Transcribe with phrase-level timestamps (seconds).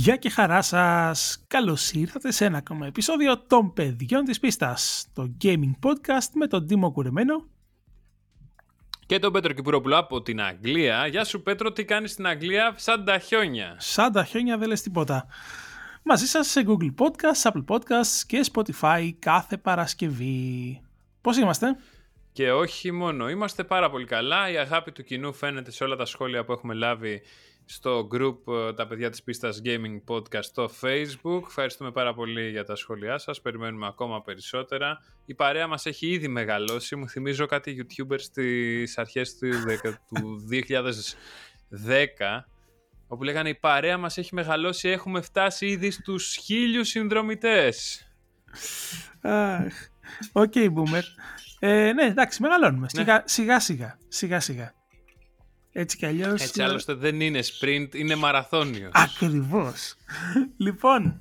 [0.00, 1.44] Γεια και χαρά σας!
[1.46, 6.66] Καλώς ήρθατε σε ένα ακόμα επεισόδιο των παιδιών της πίστας, το gaming podcast με τον
[6.66, 7.44] Τίμο Κουρεμένο
[9.06, 11.06] και τον Πέτρο Κυπουρόπουλο από την Αγγλία.
[11.06, 13.76] Γεια σου Πέτρο, τι κάνεις στην Αγγλία; Σαν τα χιόνια.
[13.78, 15.26] Σαν τα χιόνια δεν λες τίποτα.
[16.02, 20.82] Μαζί σας σε Google Podcasts, Apple Podcasts και Spotify κάθε Παρασκευή.
[21.20, 21.76] Πώς είμαστε;
[22.32, 24.50] Και όχι μόνο, είμαστε πάρα πολύ καλά.
[24.50, 27.22] Η αγάπη του κοινού φαίνεται σε όλα τα σχόλια που έχουμε λάβει
[27.70, 31.42] στο group ε, τα παιδιά της πίστας Gaming Podcast στο Facebook.
[31.46, 33.40] Ευχαριστούμε πάρα πολύ για τα σχόλιά σας.
[33.40, 35.04] Περιμένουμε ακόμα περισσότερα.
[35.24, 36.96] Η παρέα μας έχει ήδη μεγαλώσει.
[36.96, 39.48] Μου θυμίζω κάτι YouTubers στις αρχές του
[41.76, 42.44] 2010
[43.08, 48.02] όπου λέγανε η παρέα μας έχει μεγαλώσει, έχουμε φτάσει ήδη στους χίλιους συνδρομητές.
[50.32, 51.02] OK, okay, boomer.
[51.58, 52.86] Ε, ναι, εντάξει, μεγαλώνουμε.
[52.92, 53.22] Ναι.
[53.24, 54.72] Σιγά, σιγά, σιγά, σιγά.
[55.72, 56.42] Έτσι κι αλλιώς.
[56.42, 58.90] Έτσι άλλωστε δεν είναι sprint, είναι μαραθώνιος.
[58.94, 59.94] Ακριβώς.
[60.56, 61.20] λοιπόν,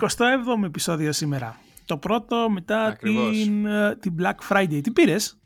[0.00, 1.60] 27ο επεισόδιο σήμερα.
[1.84, 4.80] Το πρώτο μετά την, ε, την Black Friday.
[4.82, 5.36] Τι πήρες,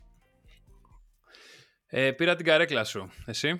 [1.89, 3.09] ε, πήρα την καρέκλα σου.
[3.25, 3.59] Εσύ.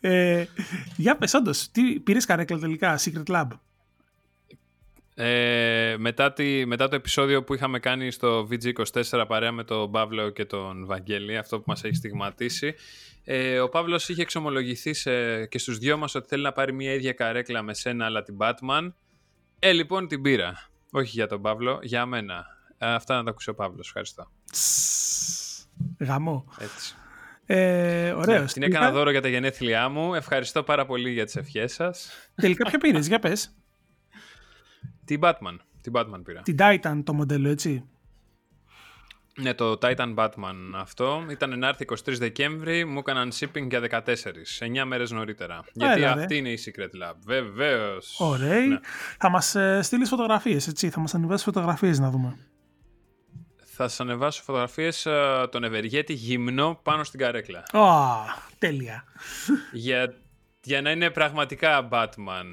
[0.00, 0.44] ε,
[0.96, 3.48] για πες όντως, τι πήρες καρέκλα τελικά, Secret Lab;
[5.22, 10.30] Ε, μετά, τη, μετά το επεισόδιο που είχαμε κάνει στο VG24 παρέα με τον Παύλο
[10.30, 12.74] και τον Βαγγέλη, αυτό που μας έχει στιγματίσει,
[13.24, 16.94] ε, ο Παύλος είχε εξομολογηθεί σε, και στους δυο μας ότι θέλει να πάρει μια
[16.94, 18.92] ίδια καρέκλα με σένα αλλά την Batman.
[19.58, 20.70] Ε, λοιπόν την πήρα.
[20.90, 22.44] Όχι για τον Παύλο, για μένα.
[22.78, 23.86] Ε, αυτά να τα ακούσει ο Παύλος.
[23.86, 24.30] Ευχαριστώ.
[25.98, 26.44] Γαμό.
[26.58, 26.94] Έτσι.
[27.46, 28.40] Ε, ωραίος.
[28.40, 30.14] Ναι, την έκανα δώρο για τα γενέθλιά μου.
[30.14, 32.10] Ευχαριστώ πάρα πολύ για τις ευχές σας.
[32.34, 33.54] Τελικά ποιο πήρες, για πες.
[35.10, 35.56] Την Batman.
[35.80, 36.40] Την Batman πήρα.
[36.42, 37.84] Την Titan το μοντέλο, έτσι.
[39.40, 41.26] Ναι, το Titan Batman αυτό.
[41.30, 44.02] Ήταν να έρθει 23 Δεκέμβρη, μου έκαναν shipping για 14,
[44.58, 45.64] 9 μέρες νωρίτερα.
[45.72, 47.14] Γιατί αυτή είναι η Secret Lab.
[47.24, 48.20] Βεβαίως.
[48.20, 48.66] Ωραία.
[48.66, 48.78] Ναι.
[49.18, 50.90] Θα μας ε, στείλεις φωτογραφίες, έτσι.
[50.90, 52.38] Θα μας ανεβάσεις φωτογραφίες να δούμε.
[53.56, 57.62] Θα σας ανεβάσω φωτογραφίες ε, τον Ευεργέτη γυμνό πάνω στην καρέκλα.
[57.72, 59.04] Oh, τέλεια.
[59.72, 60.14] Για,
[60.62, 62.46] για να είναι πραγματικά Batman.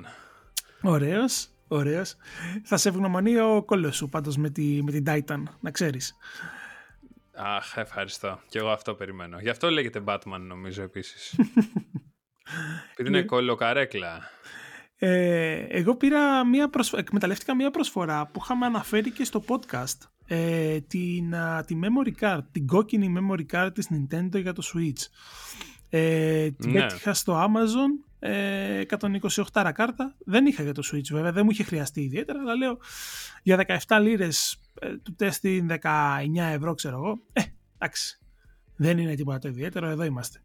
[0.81, 1.47] Ωραίος.
[1.67, 2.15] Ωραίος.
[2.63, 6.15] Θα σε ευγνωμονεί ο κόλλος σου πάντως με, τη, με την Titan, να ξέρεις.
[7.33, 8.39] Αχ, ευχαριστώ.
[8.49, 9.39] Και εγώ αυτό περιμένω.
[9.39, 11.35] Γι' αυτό λέγεται Batman, νομίζω επίσης.
[12.91, 13.25] Επειδή είναι ναι.
[13.25, 14.29] κολλοκαρέκλα.
[14.99, 19.97] Ε, εγώ πήρα μια εκμεταλλεύτηκα μια προσφορά που είχαμε αναφέρει και στο podcast.
[20.27, 21.33] Ε, την,
[21.65, 25.01] τη memory card, την κόκκινη memory card της Nintendo για το Switch.
[25.89, 26.79] Ε, την ναι.
[26.79, 28.81] πέτυχα στο Amazon ε,
[29.53, 30.15] 128 κάρτα.
[30.25, 32.77] Δεν είχα για το Switch βέβαια, δεν μου είχε χρειαστεί ιδιαίτερα, αλλά λέω
[33.43, 35.77] για 17 λίρες ε, του τέστη 19
[36.35, 37.19] ευρώ ξέρω εγώ.
[37.33, 37.41] Ε,
[37.77, 38.19] εντάξει.
[38.75, 40.41] Δεν είναι τίποτα το ιδιαίτερο, εδώ είμαστε.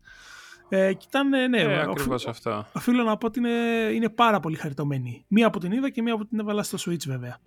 [0.69, 2.66] Ε, και ήταν, ναι, ε, ακριβώς αυτό.
[2.72, 3.50] Οφείλω να πω ότι είναι,
[3.93, 5.25] είναι πάρα πολύ χαριτωμένη.
[5.28, 7.39] Μία από την είδα και μία από την έβαλα στο Switch βέβαια.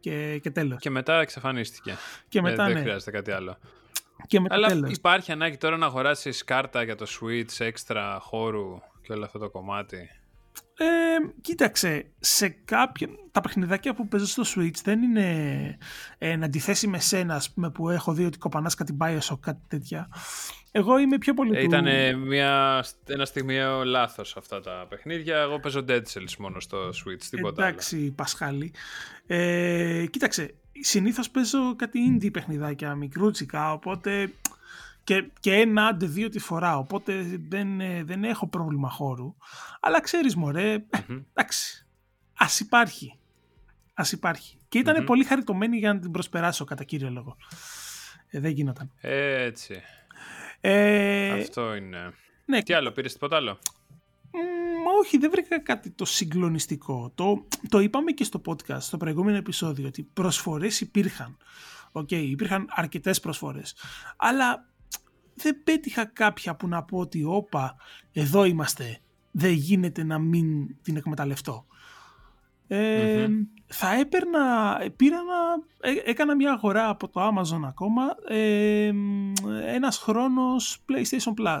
[0.00, 0.80] Και, και τέλος.
[0.80, 1.96] Και μετά εξαφανίστηκε.
[2.28, 2.80] Και ε, μετά, δεν ναι.
[2.80, 3.58] χρειάζεται κάτι άλλο.
[4.26, 4.92] Και μετά Αλλά τέλος.
[4.92, 9.50] υπάρχει ανάγκη τώρα να αγοράσεις κάρτα για το Switch έξτρα χώρου και όλο αυτό το
[9.50, 10.08] κομμάτι.
[10.76, 10.84] Ε,
[11.40, 13.08] κοίταξε, σε κάποια.
[13.32, 15.78] Τα παιχνιδάκια που παίζω στο Switch δεν είναι
[16.18, 19.60] ε, να αντιθέσει με σένα, ας πούμε, που έχω δει ότι κοπανάς κάτι Bioshock, κάτι
[19.68, 20.08] τέτοια.
[20.70, 21.56] Εγώ είμαι πιο πολύ.
[21.56, 25.36] Ε, Ήταν μια, ένα στιγμιαίο λάθος αυτά τα παιχνίδια.
[25.38, 28.12] Εγώ παίζω Dead Cells μόνο στο Switch, τίποτα Εντάξει, άλλο.
[28.16, 28.72] Πασχάλη.
[29.26, 34.32] Ε, κοίταξε, συνήθως παίζω κάτι indie παιχνιδάκια, μικρούτσικα, οπότε
[35.04, 39.34] και, και ένα άντε δύο τη φορά, οπότε δεν, ε, δεν έχω πρόβλημα χώρου.
[39.80, 41.22] Αλλά ξέρεις μωρέ, mm-hmm.
[41.32, 41.86] εντάξει,
[42.34, 43.18] ας υπάρχει.
[43.94, 44.58] Ας υπάρχει.
[44.68, 47.36] Και ήταν πολύ χαριτωμένη για να την προσπεράσω κατά κύριο λόγο.
[48.30, 48.90] Ε, δεν γίνονταν.
[49.00, 49.82] Έτσι.
[50.60, 52.12] Ε, Αυτό είναι.
[52.44, 52.62] Ναι.
[52.62, 53.58] Τι άλλο, πήρες τίποτα άλλο;
[55.00, 57.12] όχι, δεν βρήκα κάτι το συγκλονιστικό.
[57.14, 61.36] Το, το είπαμε και στο podcast, στο προηγούμενο επεισόδιο, ότι προσφορές υπήρχαν.
[61.92, 63.74] OK, okay, υπήρχαν αρκετές προσφορές.
[64.16, 64.66] Αλλά
[65.34, 67.76] δεν πέτυχα κάποια που να πω ότι όπα,
[68.12, 68.98] εδώ είμαστε,
[69.30, 71.66] δεν γίνεται να μην την εκμεταλλευτώ.
[72.66, 73.28] Ε,
[73.66, 75.34] Θα έπαιρνα, πήρα να,
[75.90, 78.92] ε, έκανα μια αγορά από το Amazon ακόμα, ε,
[79.66, 81.60] ένας χρόνος PlayStation Plus,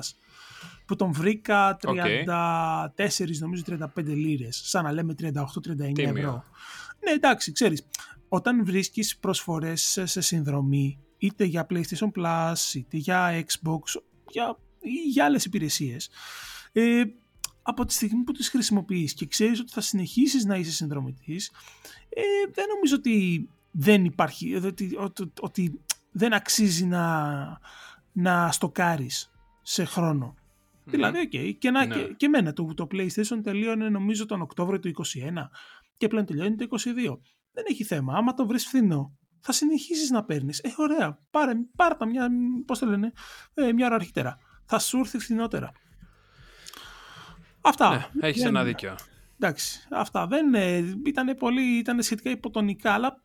[0.86, 6.44] που τον βρήκα 34, νομίζω 35 λίρες, σαν να λέμε 38-39 ευρώ.
[7.04, 7.86] Ναι, εντάξει, ξέρεις,
[8.28, 15.24] όταν βρίσκεις προσφορές σε συνδρομή είτε για PlayStation Plus, είτε για Xbox, για, ή για
[15.24, 16.10] άλλες υπηρεσίες.
[16.72, 17.02] Ε,
[17.62, 21.52] από τη στιγμή που τις χρησιμοποιείς και ξέρεις ότι θα συνεχίσεις να είσαι συνδρομητής,
[22.08, 22.22] ε,
[22.52, 25.80] δεν νομίζω ότι δεν υπάρχει, ότι, ότι, ότι
[26.12, 27.60] δεν αξίζει να,
[28.12, 29.30] να στοκάρεις
[29.62, 30.34] σε χρόνο.
[30.84, 31.58] Δηλαδή, οκ.
[31.58, 31.94] Και, να, Ναι.
[31.94, 35.02] και, και εμένα το, το PlayStation τελείωνε νομίζω τον Οκτώβριο του 21
[35.96, 37.18] και πλέον τελειώνει το 22.
[37.52, 38.16] Δεν έχει θέμα.
[38.16, 40.58] Άμα το βρεις φθηνό, θα συνεχίσεις να παίρνεις.
[40.58, 41.18] Ε, ωραία.
[41.30, 42.28] Πάρε, πάρε τα μια,
[42.66, 43.12] πώς το λένε,
[43.54, 44.38] ε, μια ώρα αρχίτερα.
[44.64, 45.72] Θα σου έρθει φθηνότερα.
[47.60, 48.10] Αυτά.
[48.12, 48.94] Ναι, έχεις Δεν- ένα δίκιο.
[49.38, 53.22] Εντάξει, αυτά δεν ε, ήταν πολύ, ήταν σχετικά υποτονικά, αλλά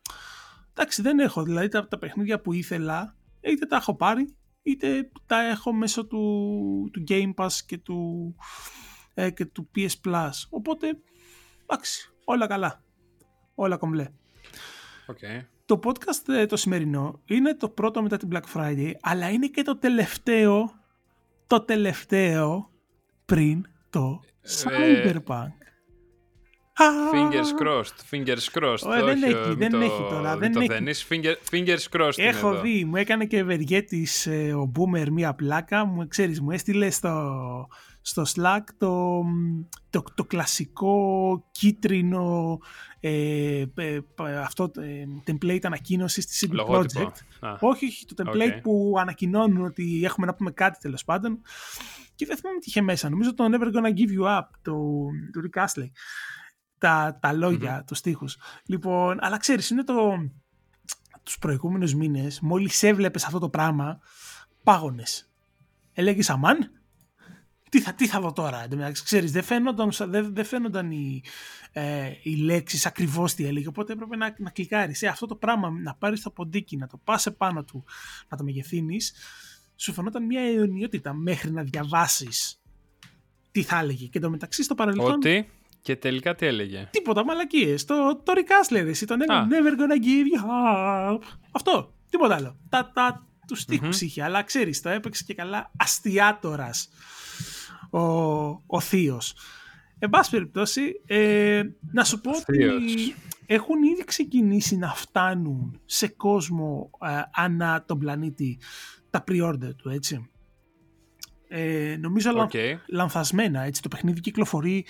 [0.74, 1.42] εντάξει, δεν έχω.
[1.42, 6.90] Δηλαδή τα, τα παιχνίδια που ήθελα, είτε τα έχω πάρει, είτε τα έχω μέσω του,
[6.92, 8.34] του Game Pass και του,
[9.14, 10.30] ε, και του PS Plus.
[10.50, 10.98] Οπότε,
[11.62, 12.82] εντάξει, όλα καλά.
[13.54, 14.08] Όλα κομπλέ.
[15.06, 15.18] Οκ.
[15.68, 19.62] Το podcast ε, το σημερινό είναι το πρώτο μετά την Black Friday, αλλά είναι και
[19.62, 20.70] το τελευταίο,
[21.46, 22.70] το τελευταίο
[23.24, 24.48] πριν το Ε,
[25.12, 25.52] Cyberpunk.
[27.12, 28.86] Fingers crossed, fingers crossed.
[28.86, 30.68] Ω, δεν όχι, έχει, ε, μην δεν το- έχει τώρα, μην δεν το έχει.
[30.68, 31.06] δένεις.
[31.10, 32.60] Finger, fingers crossed είναι Έχω εδώ.
[32.60, 37.10] δει, μου έκανε και ευεργέτης ε, ο Boomer μία πλάκα, μου ξέρεις, μου έστειλε στο,
[38.08, 39.22] στο Slack το,
[39.90, 42.58] το, το κλασικό κίτρινο
[43.00, 44.00] ε, ε,
[44.42, 47.12] αυτό ε, template ανακοίνωσης της CD Λογότυπο.
[47.12, 47.48] Projekt.
[47.48, 48.62] Α, Όχι, όχι, το template OK.
[48.62, 51.40] που ανακοινώνουν ότι έχουμε να πούμε κάτι τέλος πάντων.
[52.14, 53.08] Και δεν θυμάμαι τι είχε μέσα.
[53.08, 55.88] Νομίζω το Never Gonna Give You Up του, του Rick Astley.
[56.78, 58.36] Τα, τα λογια τους στίχους.
[58.66, 60.12] Λοιπόν, αλλά ξέρεις, είναι το...
[61.22, 64.00] Τους προηγούμενους μήνες, μόλις έβλεπες αυτό το πράγμα,
[64.62, 65.30] πάγωνες.
[65.92, 66.77] Έλεγες αμάν,
[67.68, 68.62] τι θα, τι θα δω τώρα.
[68.62, 71.22] Εν τω μεταξύ, Ξέρεις, δεν φαίνονταν, δεν, δεν φαίνονταν οι,
[71.72, 75.02] ε, οι λέξεις ακριβώς τι έλεγε, οπότε έπρεπε να, να κλικάρεις.
[75.02, 77.84] Ε, αυτό το πράγμα, να πάρεις το ποντίκι, να το πας επάνω του,
[78.28, 79.14] να το μεγεθύνεις,
[79.76, 82.60] σου φαινόταν μια αιωνιότητα μέχρι να διαβάσεις
[83.50, 84.06] τι θα έλεγε.
[84.06, 85.50] Και το μεταξύ στο παρελθόν Ότι
[85.80, 86.88] και τελικά τι έλεγε.
[86.90, 87.84] τίποτα μαλακίες.
[87.84, 89.46] Το, το Rick Astley, εσύ, το never, Α.
[89.50, 90.40] never gonna give you
[91.14, 91.22] up.
[91.50, 92.56] Αυτό, τίποτα άλλο.
[92.68, 96.88] Τα, τα, τους στιχους είχε, αλλά ξέρεις, το έπαιξε και καλά αστιάτορας
[97.90, 98.00] ο,
[98.66, 99.34] ο θείος.
[99.98, 101.62] Εν πάση περιπτώσει, ε,
[101.92, 103.14] να σου πω ότι Θείος.
[103.46, 108.58] έχουν ήδη ξεκινήσει να φτάνουν σε κόσμο ε, ανά τον πλανήτη
[109.10, 110.30] τα pre-order του, έτσι.
[111.48, 112.52] Ε, νομίζω λα- Οκ.
[112.88, 113.82] λανθασμένα, έτσι.
[113.82, 114.86] Το παιχνίδι κυκλοφορεί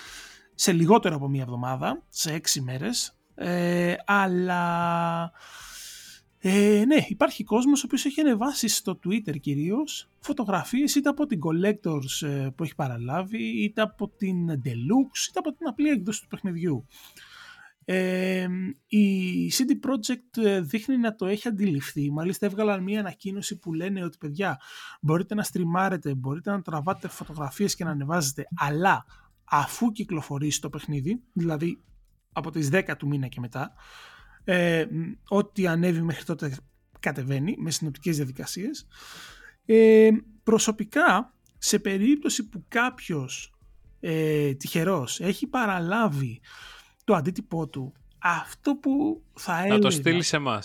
[0.54, 3.18] σε λιγότερο από μία εβδομάδα, σε έξι μέρες.
[3.34, 5.32] Ε, αλλά
[6.40, 11.40] ε, ναι, υπάρχει κόσμος ο οποίος έχει ανεβάσει στο Twitter κυρίως φωτογραφίες είτε από την
[11.44, 16.26] Collectors ε, που έχει παραλάβει, είτε από την Deluxe, είτε από την απλή έκδοση του
[16.28, 16.86] παιχνιδιού.
[17.84, 18.46] Ε,
[18.86, 22.10] η CD Projekt ε, δείχνει να το έχει αντιληφθεί.
[22.10, 24.60] Μάλιστα έβγαλαν μια ανακοίνωση που λένε ότι παιδιά
[25.00, 29.04] μπορείτε να στριμάρετε, μπορείτε να τραβάτε φωτογραφίες και να ανεβάζετε, αλλά
[29.44, 31.82] αφού κυκλοφορήσει το παιχνίδι, δηλαδή
[32.32, 33.72] από τις 10 του μήνα και μετά,
[34.44, 36.56] ε, μ, ό,τι ανέβει μέχρι τότε
[37.00, 38.86] κατεβαίνει με συνοπτικές διαδικασίες.
[39.66, 40.10] Ε,
[40.42, 43.54] προσωπικά, σε περίπτωση που κάποιος
[44.00, 46.40] ε, τυχερός έχει παραλάβει
[47.04, 49.74] το αντίτυπό του, αυτό που θα έλεγα...
[49.74, 50.62] Να το στείλει σε εμά.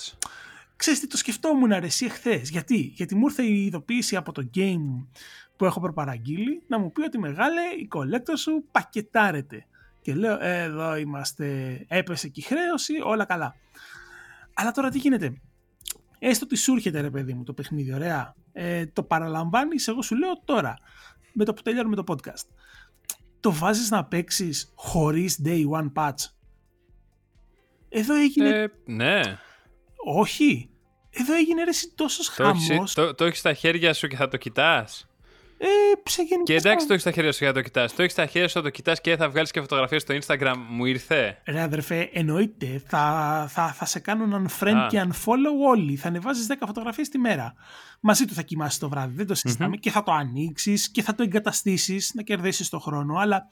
[0.76, 2.50] Ξέρεις τι το σκεφτόμουν ρε εσύ εχθές.
[2.50, 5.08] Γιατί; Γιατί μου ήρθε η ειδοποίηση από το game
[5.56, 9.66] που έχω προπαραγγείλει να μου πει ότι μεγάλε η collector σου πακετάρεται.
[10.04, 13.56] Και λέω «Ε, εδώ είμαστε, έπεσε και η χρέωση, όλα καλά.
[14.54, 15.34] Αλλά τώρα τι γίνεται;
[16.20, 18.36] Έστω ότι σου έρχεται ρε παιδί μου το παιχνίδι, ωραία.
[18.54, 20.78] Ε, το παραλαμβάνεις, εγώ σου λέω τώρα,
[21.34, 22.46] με το που τελειώνουμε το podcast.
[23.40, 26.30] Το βάζεις να παίξεις χωρίς day one patch;
[27.90, 29.22] Εδώ έγινε Ε, ναι.
[30.06, 30.70] όχι.
[31.10, 32.94] Εδώ έγινε ρε εσύ τόσος Το έχεις, χαμός.
[32.94, 35.08] το, το έχεις στα χέρια σου και θα το κοιτάς;
[35.66, 36.60] Ε, ξεγεννητικά.
[36.60, 37.96] Και εντάξει, το έχεις στα χέρια σου και θα το κοιτάς.
[37.96, 40.56] Το έχεις στα χέρια σου, θα το κοιτάς και θα βγάλεις και φωτογραφίε στο Instagram.
[40.70, 41.42] Μου ήρθε.
[41.46, 42.84] Ρε αδερφέ, εννοείται.
[42.88, 44.88] Θα, θα, θα σε κάνουν unfriend Α.
[44.88, 45.96] και unfollow όλοι.
[45.96, 47.54] Θα ανεβάζεις 10 φωτογραφίες τη μέρα.
[48.00, 49.16] Μαζί του θα κοιμάσαι το βράδυ.
[49.16, 53.16] Δεν το συζηταμε Και θα το ανοίξεις και θα το εγκαταστήσεις να κερδίσεις το χρόνο.
[53.16, 53.48] Αλλά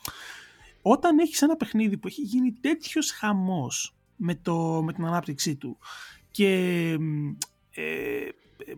[0.81, 5.77] όταν έχεις ένα παιχνίδι που έχει γίνει τέτοιος χαμός με, το, με την ανάπτυξή του
[6.31, 6.47] και
[6.99, 7.29] μ,
[7.71, 7.83] ε,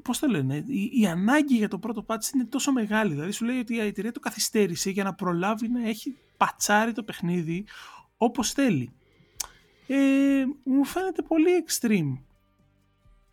[0.01, 3.13] πώς το λένε, η, η ανάγκη για το πρώτο patch είναι τόσο μεγάλη.
[3.13, 7.03] Δηλαδή σου λέει ότι η εταιρεία το καθυστέρησε για να προλάβει να έχει πατσάρει το
[7.03, 7.65] παιχνίδι
[8.17, 8.93] όπως θέλει.
[9.87, 12.21] Ε, μου φαίνεται πολύ extreme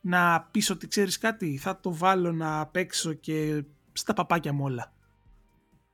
[0.01, 4.93] να πεις ότι ξέρεις κάτι, θα το βάλω να παίξω και στα παπάκια μου όλα.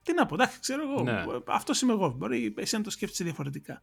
[0.03, 1.03] Τι να πω, εντάξει, ξέρω εγώ.
[1.03, 1.25] Ναι.
[1.47, 2.15] Αυτός είμαι εγώ.
[2.17, 3.83] Μπορεί εσύ να το σκέφτεσαι διαφορετικά.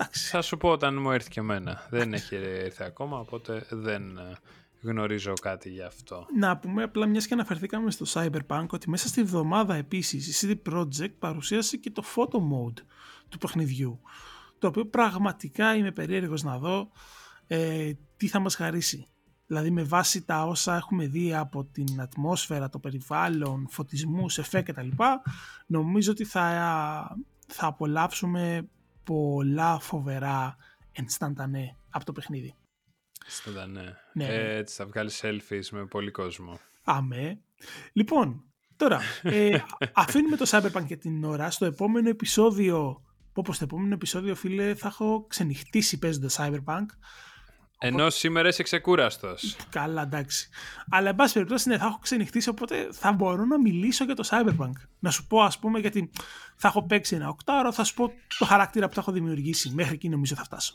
[0.00, 0.28] Εντάξει.
[0.28, 1.86] Θα σου πω όταν μου έρθει και εμένα.
[1.90, 4.36] Δεν έχει έρθει ακόμα, οπότε δεν ε,
[4.80, 6.26] γνωρίζω κάτι γι' αυτό.
[6.38, 10.72] Να πούμε απλά μιας και αναφερθήκαμε στο Cyberpunk ότι μέσα στη βδομάδα επίσης η CD
[10.72, 12.82] Projekt παρουσίασε και το photo mode
[13.28, 14.00] του παιχνιδιού
[14.60, 16.90] το οποίο πραγματικά είμαι περίεργος να δω
[17.46, 19.06] ε, τι θα μας χαρίσει.
[19.46, 24.88] Δηλαδή με βάση τα όσα έχουμε δει από την ατμόσφαιρα, το περιβάλλον, φωτισμούς, εφέ κτλ.
[25.66, 27.16] Νομίζω ότι θα,
[27.46, 28.68] θα απολαύσουμε
[29.10, 30.56] πολλά φοβερά
[30.92, 32.54] ενσταντανέ από το παιχνίδι.
[33.24, 33.96] Ενσταντανέ.
[34.12, 34.24] Ναι.
[34.24, 36.58] Ε, έτσι θα βγάλεις selfies με πολύ κόσμο.
[36.84, 37.40] Αμέ.
[37.92, 38.44] Λοιπόν,
[38.76, 39.58] τώρα, ε,
[39.92, 41.50] αφήνουμε το Cyberpunk για την ώρα.
[41.50, 43.02] Στο επόμενο επεισόδιο,
[43.32, 46.86] πω στο επόμενο επεισόδιο, φίλε, θα έχω ξενυχτήσει παίζοντας Cyberpunk.
[47.82, 49.56] Ενώ σήμερα είσαι ξεκούραστος.
[49.70, 50.48] Καλά, εντάξει.
[50.90, 54.28] Αλλά, εν πάση περιπτώσει, ναι, θα έχω ξενυχτήσει, οπότε θα μπορώ να μιλήσω για το
[54.30, 54.72] Cyberpunk.
[54.98, 56.10] Να σου πω, ας πούμε, γιατί
[56.56, 59.70] θα έχω παίξει ένα οκτάωρο, θα σου πω το χαρακτήρα που θα έχω δημιουργήσει.
[59.74, 60.74] Μέχρι εκεί νομίζω θα φτάσω.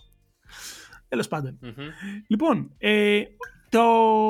[1.08, 1.28] Τέλος
[2.28, 3.22] Λοιπόν, ε,
[3.70, 3.84] το,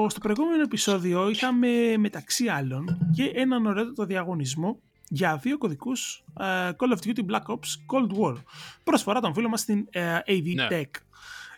[0.10, 4.80] στο προηγούμενο επεισόδιο είχαμε μεταξύ άλλων και έναν ωραίο διαγωνισμό
[5.10, 8.36] για δύο κωδικούς uh, Call of Duty Black Ops Cold War.
[8.84, 10.68] Προσφορά τον φίλο μας στην uh, AV ναι.
[10.72, 11.05] Tech.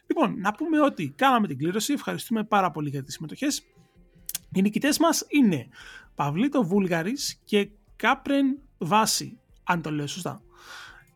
[0.07, 1.93] Λοιπόν, να πούμε ότι κάναμε την κλήρωση.
[1.93, 3.63] Ευχαριστούμε πάρα πολύ για τις συμμετοχές.
[4.53, 5.67] Οι νικητές μας είναι
[6.15, 10.41] Παυλίτο Βούλγαρης και Κάπρεν Βάση, αν το λέω σωστά.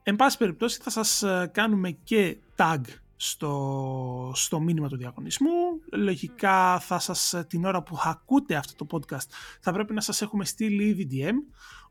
[0.03, 2.81] Εν πάση περιπτώσει θα σας κάνουμε και tag
[3.15, 5.51] στο, στο μήνυμα του διαγωνισμού.
[5.91, 9.27] Λογικά θα σας, την ώρα που θα ακούτε αυτό το podcast
[9.61, 11.33] θα πρέπει να σας έχουμε στείλει ήδη DM,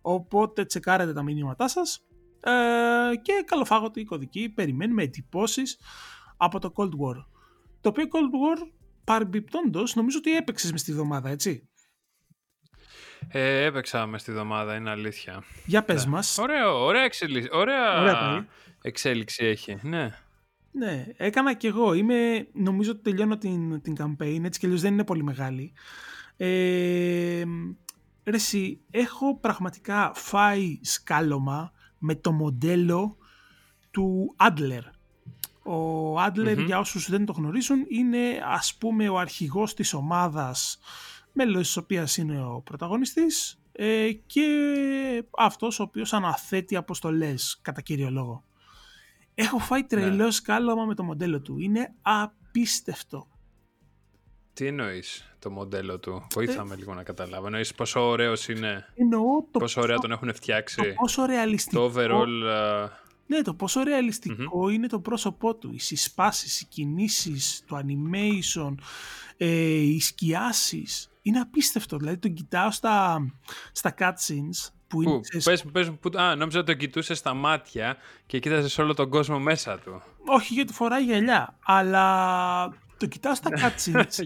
[0.00, 2.04] οπότε τσεκάρετε τα μηνύματά σας
[2.40, 2.50] ε,
[3.22, 5.78] και καλοφάγωτη η κωδική, περιμένουμε εντυπώσεις
[6.40, 7.24] από το Cold War.
[7.80, 8.70] Το οποίο Cold War
[9.04, 11.68] παρεμπιπτόντως νομίζω ότι έπαιξες μες στη βδομάδα, έτσι.
[13.28, 15.44] Ε, έπαιξα μες στη βδομάδα, είναι αλήθεια.
[15.66, 16.10] Για πες ναι.
[16.10, 16.38] μας.
[16.38, 18.46] Ωραίο, ωραία, εξέλιξη, ωραία, ωραία
[18.82, 20.10] εξέλιξη έχει, ναι.
[20.72, 21.94] Ναι, έκανα κι εγώ.
[21.94, 25.72] Είμαι, νομίζω ότι τελειώνω την, την campaign, έτσι κι αλλιώς δεν είναι πολύ μεγάλη.
[26.36, 27.42] Ε,
[28.24, 33.16] ρε εσύ, έχω πραγματικά φάει σκάλωμα με το μοντέλο
[33.90, 34.82] του Adler.
[35.62, 40.78] Ο Adler, για όσους δεν το γνωρίζουν, είναι ας πούμε ο αρχηγός της ομάδας
[41.32, 44.46] μέλος της οποίας είναι ο πρωταγωνιστής ε, και
[45.36, 48.44] αυτός ο οποίος αναθέτει αποστολές κατά κύριο λόγο.
[49.34, 50.30] Έχω φάει τρελό ναι.
[50.30, 51.58] σκάλωμα με το μοντέλο του.
[51.58, 53.28] Είναι απίστευτο.
[54.52, 57.46] Τι εννοείς το μοντέλο του, βοήθαμε ε, λίγο να καταλάβω.
[57.46, 61.90] Εννοείς πόσο ωραίος είναι; Εννοώ το πόσο ωραία τον έχουν φτιάξει; Το πόσο ρεαλιστικό.
[61.90, 62.88] Το overall.
[63.30, 63.36] Uh...
[63.36, 63.80] Ναι, το πόσο
[64.72, 65.70] είναι το πρόσωπό του.
[65.72, 68.74] Οι συσπάσεις, οι κινήσεις, το animation,
[69.36, 69.46] ε,
[69.76, 71.10] οι σκιάσεις.
[71.22, 71.96] Είναι απίστευτο.
[71.96, 73.26] Δηλαδή τον κοιτάω στα,
[73.72, 77.96] στα cutscenes που είναι, πού, πες, πες, που, α, νόμιζα ότι το κοιτούσε στα μάτια
[78.26, 80.02] και κοίταζες όλο τον κόσμο μέσα του.
[80.26, 84.24] Όχι γιατί φοράει γυαλιά, αλλά το κοιτάω στα cutscenes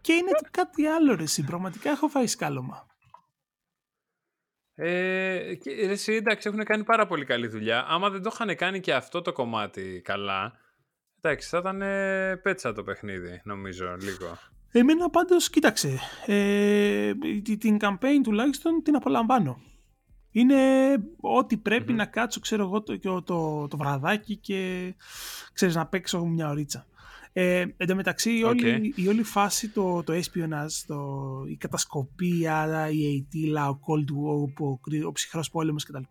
[0.00, 2.86] και είναι κάτι άλλο ρε εσύ, πραγματικά έχω φάει σκάλωμα.
[4.82, 7.84] Ε, και, εσύ, εντάξει, έχουν κάνει πάρα πολύ καλή δουλειά.
[7.88, 10.52] Άμα δεν το είχαν κάνει και αυτό το κομμάτι καλά,
[11.20, 11.78] εντάξει, θα ήταν
[12.42, 14.38] πέτσα το παιχνίδι, νομίζω, λίγο.
[14.72, 17.12] Εμένα πάντως, κοίταξε, ε,
[17.58, 19.62] την campaign τουλάχιστον την απολαμβάνω.
[20.30, 20.56] Είναι
[21.20, 21.60] ό,τι
[21.92, 24.94] να κάτσω, ξέρω εγώ, το, το, το βραδάκι και
[25.52, 26.86] ξέρεις να παίξω μια ωρίτσα.
[27.32, 30.96] Ε, εν τω μεταξύ η, όλη, η όλη φάση, το, το espionage, το,
[31.48, 36.02] η κατασκοπία, η αιτήλα, ο Cold War, ο, ο ψυχρός πόλεμος κτλ.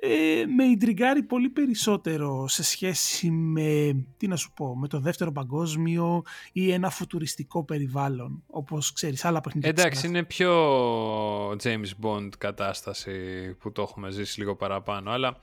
[0.00, 5.32] Ε, με ιντριγκάρει πολύ περισσότερο σε σχέση με, τι να σου πω, με το δεύτερο
[5.32, 9.68] παγκόσμιο ή ένα φουτουριστικό περιβάλλον, όπως ξέρεις, άλλα παιχνίδια.
[9.68, 13.12] Εντάξει, είναι πιο James Bond κατάσταση
[13.58, 15.40] που το έχουμε ζήσει λίγο παραπάνω, αλλά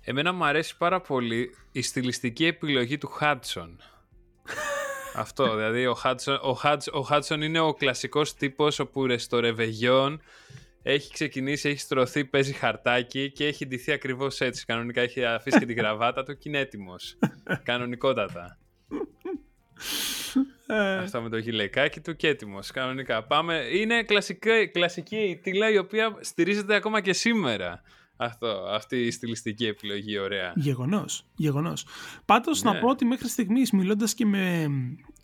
[0.00, 3.70] εμένα μου αρέσει πάρα πολύ η στιλιστική επιλογή του Hudson.
[5.14, 6.50] Αυτό, δηλαδή ο Hudson, ο,
[6.98, 10.20] ο Hudson είναι ο κλασικός τύπος όπου στο ρεβεγιόν
[10.82, 14.64] έχει ξεκινήσει, έχει στρωθεί, παίζει χαρτάκι και έχει ντυθεί ακριβώς έτσι.
[14.64, 17.18] Κανονικά έχει αφήσει και την γραβάτα του και είναι έτοιμος.
[17.62, 18.58] Κανονικότατα.
[20.66, 20.96] Ε.
[20.96, 22.70] Αυτό με το γυλαικάκι του και έτοιμος.
[22.70, 23.24] Κανονικά.
[23.24, 23.54] Πάμε.
[23.72, 25.40] Είναι κλασική, κλασική
[25.72, 27.82] η οποία στηρίζεται ακόμα και σήμερα.
[28.22, 30.52] Αυτό, αυτή η στιλιστική επιλογή, ωραία.
[30.56, 31.26] Γεγονός.
[31.34, 31.86] Γεγονός.
[32.24, 32.80] Πάντως να ναι.
[32.80, 34.66] πω ότι μέχρι στιγμής μιλώντας και με,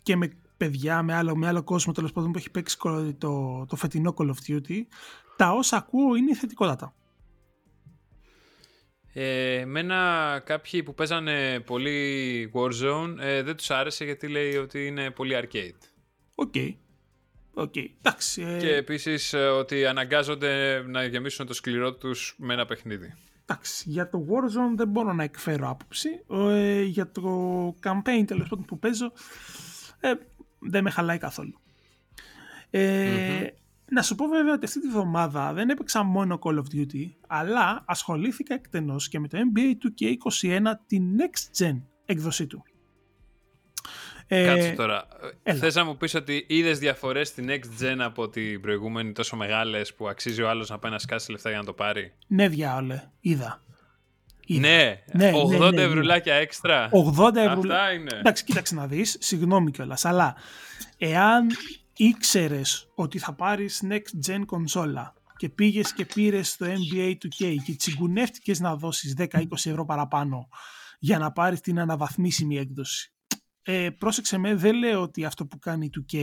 [0.03, 2.77] και με παιδιά, με άλλο, με άλλο κόσμο τέλος πάντων που έχει παίξει
[3.17, 4.81] το, το φετινό Call of Duty,
[5.35, 6.93] τα όσα ακούω είναι θετικότατα.
[9.13, 15.11] Ε, μένα κάποιοι που παίζανε πολύ Warzone ε, δεν τους άρεσε γιατί λέει ότι είναι
[15.11, 15.79] πολύ arcade.
[16.35, 16.51] OK.
[16.55, 16.75] Okay.
[17.59, 17.89] Okay.
[17.97, 18.57] Εντάξει, ε...
[18.57, 23.13] Και επίσης ε, ότι αναγκάζονται να γεμίσουν το σκληρό τους με ένα παιχνίδι.
[23.45, 26.09] Εντάξει, για το Warzone δεν μπορώ να εκφέρω άποψη.
[26.29, 27.21] Ε, για το
[27.83, 29.11] campaign τέλος πάντων που παίζω
[29.99, 30.13] ε,
[30.59, 31.59] δεν με χαλάει καθόλου.
[32.69, 33.47] Ε,
[33.89, 37.83] να σου πω βέβαια ότι αυτή τη βδομάδα δεν έπαιξα μόνο Call of Duty, αλλά
[37.85, 42.63] ασχολήθηκα εκτενώς και με το NBA 2K21 την Next Gen έκδοσή του.
[44.27, 45.07] Ε, Κάτσε τώρα.
[45.43, 49.93] Θες να μου πεις ότι είδες διαφορές στη Next Gen από την προηγούμενη τόσο μεγάλες
[49.93, 53.03] που αξίζει ο άλλος να πάει να σκάσει λεφτά για να το πάρει; Ναι, διάολε.
[53.19, 53.61] Είδα.
[54.47, 56.89] Ναι, ναι, 80 ναι, ναι, ναι, ευρουλάκια έξτρα.
[56.89, 57.51] 80 ευρουλάκια.
[57.51, 58.17] Αυτά είναι.
[58.19, 59.17] Εντάξει, κοίταξε να δεις.
[59.19, 60.05] Συγγνώμη κιόλας.
[60.05, 60.35] Αλλά
[60.97, 61.47] εάν
[61.97, 67.75] ήξερες ότι θα πάρεις next gen κονσόλα και πήγες και πήρες το NBA 2K και
[67.75, 70.47] τσιγκουνεύτηκες να δώσεις 10-20 ευρώ παραπάνω
[70.99, 73.11] για να πάρεις την αναβαθμίσιμη έκδοση.
[73.69, 76.17] Ε, πρόσεξε με, δεν λέω ότι αυτό που κάνει η 2K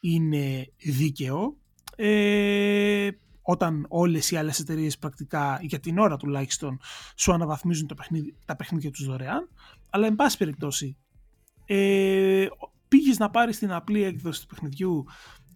[0.00, 1.56] είναι δίκαιο.
[1.96, 3.10] Ε,
[3.42, 6.80] όταν όλες οι άλλες εταιρείες πρακτικά, για την ώρα τουλάχιστον,
[7.16, 9.48] σου αναβαθμίζουν το παιχνίδι, τα παιχνίδια τους δωρεάν.
[9.90, 10.96] Αλλά, εν πάση περιπτώσει,
[11.66, 12.46] ε,
[12.88, 15.04] πήγες να πάρεις την απλή έκδοση του παιχνιδιού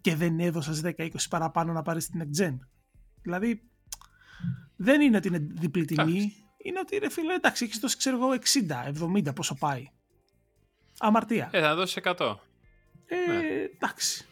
[0.01, 2.57] και δεν έδωσες 10-20 παραπάνω να πάρεις την next gen.
[3.21, 3.61] Δηλαδή,
[4.75, 6.33] δεν είναι ότι είναι διπλή τιμή.
[6.57, 9.87] Είναι ότι ρε φίλε, εντάξει, έχεις δώσει ξέρω εγώ 60, 70, πόσο πάει.
[10.99, 11.49] Αμαρτία.
[11.51, 12.35] Ε, θα δώσει 100.
[13.05, 13.39] Ε, ναι.
[13.75, 14.25] εντάξει.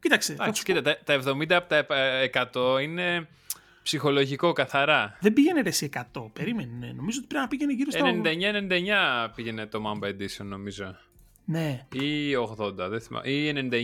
[0.00, 0.32] Κοίταξε.
[0.32, 1.86] Εντάξει, κοίτα, τα, τα 70 από τα
[2.52, 3.28] 100 είναι
[3.82, 5.16] ψυχολογικό καθαρά.
[5.20, 6.26] Δεν πήγαινε ρε σε 100.
[6.32, 6.92] Περίμενε.
[6.96, 8.06] Νομίζω ότι πρέπει να πήγαινε γύρω στο.
[9.26, 10.96] 99-99 πήγαινε το Mamba Edition νομίζω.
[11.44, 11.86] Ναι.
[11.92, 13.30] Ή 80, δεν θυμάμαι.
[13.30, 13.74] Ή 99-89-99.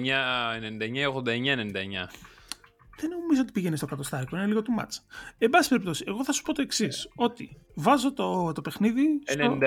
[2.98, 5.00] Δεν νομίζω ότι πήγαινε στο κατοστάρικο, είναι λίγο του μάτσα.
[5.38, 9.20] Εν πάση περιπτώσει, εγώ θα σου πω το εξής: Ότι βάζω το, το παιχνίδι.
[9.24, 9.58] Στο...
[9.60, 9.66] 99-99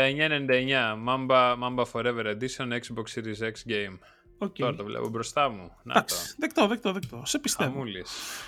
[1.07, 3.97] Mamba, Mamba Forever Edition Xbox Series X Game.
[4.41, 4.59] Okay.
[4.59, 5.71] Τώρα το βλέπω μπροστά μου.
[5.87, 7.21] Εντάξει, δεκτό, δεκτό, δεκτό.
[7.25, 7.83] Σε πιστεύω.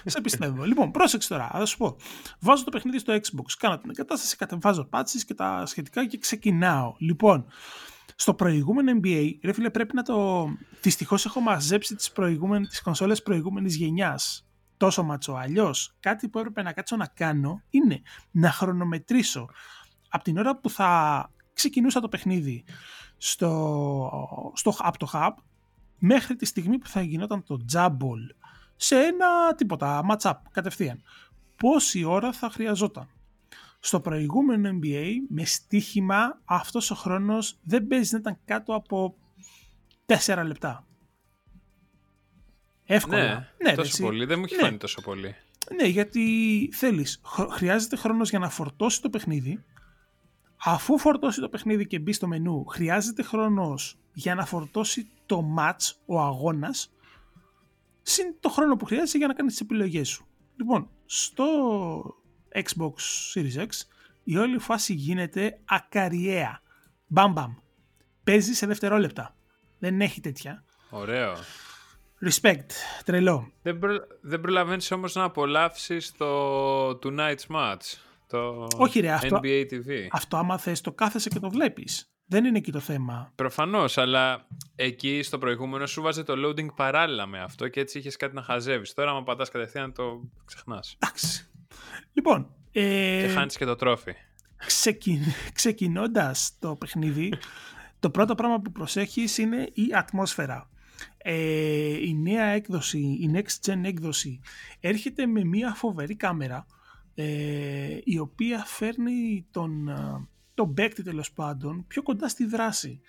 [0.06, 0.64] Σε πιστεύω.
[0.64, 1.96] λοιπόν, πρόσεξε τώρα, θα σου πω.
[2.40, 6.96] Βάζω το παιχνίδι στο Xbox, κάνω την εγκατάσταση, κατεβάζω πάτσει και τα σχετικά και ξεκινάω.
[6.98, 7.46] Λοιπόν,
[8.16, 10.48] στο προηγούμενο NBA, ρε φίλε, πρέπει να το.
[10.82, 12.12] Δυστυχώς έχω μαζέψει τις
[12.70, 14.46] τις κονσόλες προηγούμενης γενιάς.
[14.82, 15.34] Τόσο ματσό.
[15.34, 19.50] Αλλιώς, κάτι που έπρεπε να κάτσω να κάνω είναι να χρονομετρήσω
[20.10, 22.64] από την ώρα που θα ξεκινούσα το παιχνίδι
[23.18, 25.32] στο, στο, από το hub
[26.00, 28.36] μέχρι τη στιγμή που θα γινόταν το jumble
[28.76, 31.02] σε ένα τίποτα, match-up κατευθείαν.
[31.56, 33.10] Πόση ώρα θα χρειαζόταν.
[33.80, 39.16] Στο προηγούμενο NBA με στοίχημα αυτός ο χρόνος δεν παίζει να ήταν κάτω από
[40.06, 40.86] 4 λεπτά.
[42.94, 43.24] Εύκολα.
[43.24, 44.26] Ναι, ναι τόσο πολύ.
[44.26, 44.62] Δεν μου έχει ναι.
[44.62, 45.36] φάνει τόσο πολύ.
[45.76, 49.64] Ναι, γιατί θέλεις, χρειάζεται χρόνος για να φορτώσει το παιχνίδι.
[50.64, 55.94] Αφού φορτώσει το παιχνίδι και μπει στο μενού, χρειάζεται χρόνος για να φορτώσει το match,
[56.06, 56.94] ο αγώνας,
[58.02, 60.28] συν το χρόνο που χρειάζεται για να κάνεις τις επιλογές σου.
[60.56, 61.46] Λοιπόν, στο
[62.54, 62.94] Xbox
[63.34, 63.70] Series X
[64.24, 66.62] η όλη φάση γίνεται ακαριέα.
[67.08, 67.54] Μπαμ μπαμ.
[68.24, 69.36] Παίζεις σε δευτερόλεπτα.
[69.80, 70.64] Δεν έχει τέτοια.
[70.90, 71.36] Ωραίο.
[72.24, 72.66] Respect.
[73.06, 73.52] Τρελό.
[73.62, 73.98] Δεν, προ...
[74.22, 77.98] δεν προλαβαίνεις όμως να απολαύσεις το Tonight's Match.
[78.28, 80.08] Το Όχι ρε, αυτό, NBA TV.
[80.12, 82.06] αυτό άμα θες το κάθεσαι και το βλέπεις.
[82.26, 83.32] Δεν είναι εκεί το θέμα.
[83.36, 88.16] Προφανώς, αλλά εκεί στο προηγούμενο σου βάζει το loading παράλληλα με αυτό και έτσι είχες
[88.16, 88.94] κάτι να χαζεύεις.
[88.94, 90.98] Τώρα, άμα πατάς κατευθείαν, το ξεχνάς.
[91.00, 91.50] Εντάξει.
[92.14, 92.56] Λοιπόν.
[92.72, 93.22] Ε...
[93.22, 94.14] Και χάνεις και το τρόφι.
[94.56, 95.20] Ξεκι...
[95.54, 97.34] Ξεκινώντας το παιχνίδι,
[98.00, 100.70] το πρώτο πράγμα που προσέχεις είναι η ατμόσφαιρα.
[101.18, 104.40] Ε, η νέα έκδοση, η next gen έκδοση
[104.80, 106.66] έρχεται με μια φοβερή κάμερα
[107.16, 109.90] ε, η οποία φέρνει τον,
[110.54, 113.02] το παίκτη τέλος πάντων πιο κοντά στη δράση.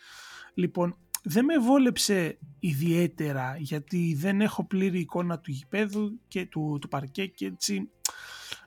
[0.55, 6.89] Λοιπόν, δεν με βόλεψε ιδιαίτερα γιατί δεν έχω πλήρη εικόνα του γηπέδου και του, του
[6.89, 7.91] παρκέ και έτσι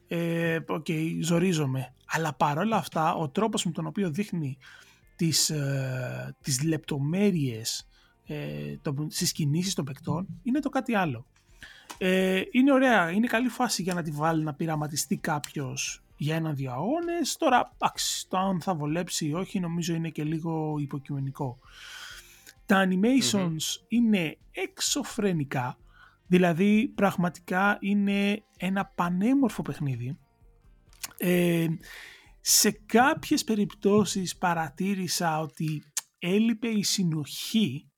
[0.08, 1.94] ε, okay, ζορίζομαι.
[2.06, 4.58] Αλλά παρόλα αυτά ο τρόπος με τον οποίο δείχνει
[5.16, 7.88] τις, ε, τις λεπτομέρειες
[8.28, 11.26] ε, το, στις κινήσεις των παικτών είναι το κάτι άλλο.
[11.98, 16.72] Ε, είναι ωραία, είναι καλή φάση για να τη βάλει να πειραματιστεί κάποιος για ένα-δύο
[16.72, 17.38] αγώνες.
[17.38, 21.60] Τώρα, εντάξει, το αν θα βολέψει ή όχι, νομίζω είναι και λίγο υποκειμενικό.
[22.66, 25.78] Τα animations είναι εξωφρενικά,
[26.28, 30.18] δηλαδή πραγματικά είναι ένα πανέμορφο παιχνίδι.
[31.18, 31.68] Ε,
[32.42, 35.84] σε κάποιες περιπτώσεις παρατήρησα ότι
[36.20, 37.90] έλειπε η συνοχή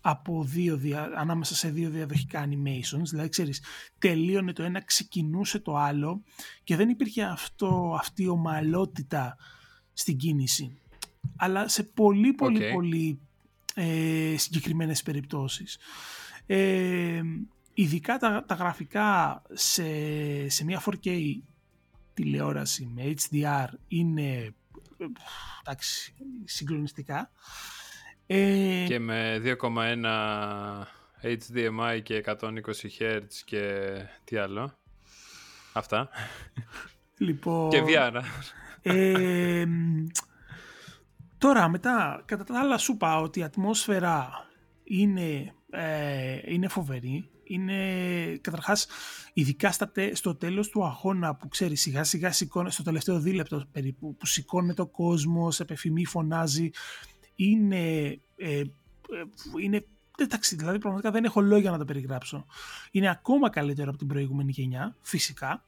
[0.00, 0.80] από δύο,
[1.16, 3.62] ανάμεσα σε δύο διαδοχικά animations, δηλαδή ξέρεις,
[3.98, 6.22] τελείωνε το ένα, ξεκινούσε το άλλο
[6.64, 9.36] και δεν υπήρχε αυτό, αυτή η ομαλότητα
[9.92, 10.78] στην κίνηση.
[11.36, 13.20] Αλλά σε πολύ πολύ πολύ
[13.74, 15.78] ε, συγκεκριμένες περιπτώσεις.
[16.46, 17.20] Ε,
[17.74, 19.84] ειδικά τα, τα γραφικά σε,
[20.48, 21.34] σε μια 4K
[22.14, 24.54] τηλεόραση με HDR είναι
[24.98, 25.06] ε,
[25.60, 27.30] εντάξει, συγκλονιστικά.
[28.30, 28.84] Ε...
[28.86, 29.56] Και με 2,1
[31.22, 32.60] HDMI και 120
[32.98, 33.92] Hz και
[34.24, 34.72] τι άλλο.
[35.72, 36.08] Αυτά.
[37.18, 37.70] Λοιπόν...
[37.70, 38.20] Και VR.
[38.82, 39.64] Ε,
[41.38, 44.46] Τώρα μετά, κατά τα άλλα σου είπα ότι η ατμόσφαιρα
[44.84, 47.30] είναι, ε, είναι φοβερή.
[47.42, 47.74] Είναι
[48.40, 48.86] καταρχάς
[49.32, 54.16] ειδικά στα, στο τέλος του αγώνα που ξέρεις σιγά σιγά σηκώνει στο τελευταίο δίλεπτο περίπου
[54.16, 56.70] που σηκώνεται ο κόσμος, επεφημεί, φωνάζει.
[57.40, 58.64] Είναι, ε, ε
[59.62, 59.86] είναι
[60.20, 62.46] Εντάξει, δηλαδή πραγματικά δεν έχω λόγια να το περιγράψω.
[62.90, 65.64] Είναι ακόμα καλύτερο από την προηγούμενη γενιά, φυσικά.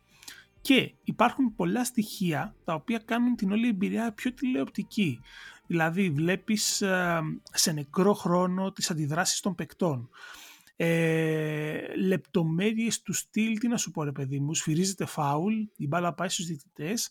[0.61, 5.21] Και υπάρχουν πολλά στοιχεία τα οποία κάνουν την όλη εμπειρία πιο τηλεοπτική.
[5.67, 7.21] Δηλαδή βλέπεις ε,
[7.53, 10.09] σε νεκρό χρόνο τις αντιδράσεις των παικτών.
[10.77, 16.15] Ε, λεπτομέρειες του στυλ, τι να σου πω ρε παιδί μου, σφυρίζεται φάουλ, η μπάλα
[16.15, 17.11] πάει στους διαιτητές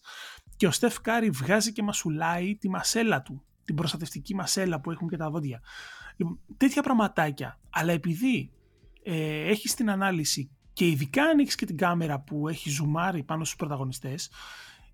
[0.56, 5.10] και ο Στεφ Κάρι βγάζει και μασουλάει τη μασέλα του, την προστατευτική μασέλα που έχουν
[5.10, 5.62] και τα δόντια.
[6.16, 7.60] Λοιπόν, τέτοια πραγματάκια.
[7.70, 8.52] Αλλά επειδή
[9.04, 13.44] ε, έχεις την ανάλυση και ειδικά αν έχεις και την κάμερα που έχει ζουμάρει πάνω
[13.44, 14.32] στους πρωταγωνιστές,